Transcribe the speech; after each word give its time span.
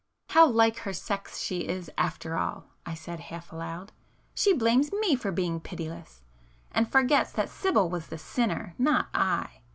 "How 0.29 0.47
like 0.47 0.79
her 0.79 0.93
sex 0.93 1.37
she 1.37 1.67
is 1.67 1.91
after 1.95 2.35
all!" 2.35 2.65
I 2.87 2.95
said 2.95 3.19
half 3.19 3.51
aloud—"She 3.51 4.51
blames 4.51 4.91
me 4.91 5.15
for 5.15 5.31
being 5.31 5.59
pitiless,—and 5.59 6.91
forgets 6.91 7.31
that 7.33 7.49
Sibyl 7.49 7.87
was 7.87 8.07
the 8.07 8.17
sinner,—not 8.17 9.09
I! 9.13 9.61